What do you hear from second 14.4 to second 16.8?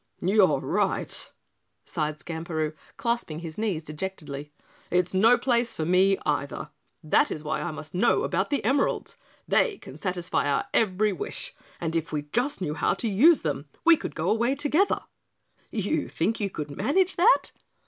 together." "You think you could